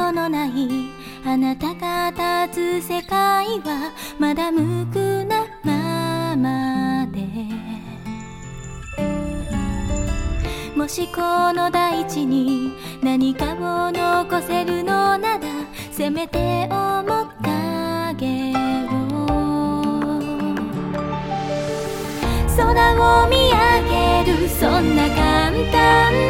[0.00, 0.50] ことのない
[1.26, 2.10] あなたが
[2.48, 7.20] 立つ世界はまだ無垢なままで。
[10.74, 15.40] もしこの大地に何かを残せるのなら
[15.92, 19.26] せめて面影を
[22.56, 26.29] 空を見上げるそんな簡単な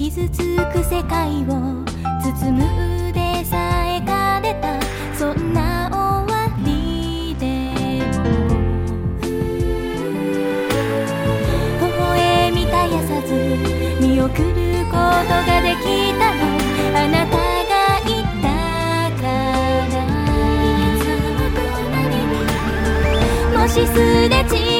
[0.00, 0.38] 傷つ
[0.72, 1.84] く世界を
[2.22, 2.64] 包む
[3.10, 4.80] 腕さえ枯れた
[5.14, 7.44] そんな終わりで
[11.78, 13.28] も微笑み絶やさず
[14.00, 14.32] 見送る
[14.86, 16.40] ことができたの。
[16.96, 17.76] あなたが
[18.08, 18.48] いた
[19.20, 19.22] か
[23.52, 23.92] らもしす
[24.30, 24.79] れ違